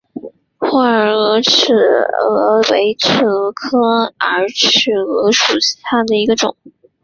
[0.61, 0.71] 妖
[1.19, 6.57] 洱尺蛾为尺蛾科洱尺蛾属下的一个种。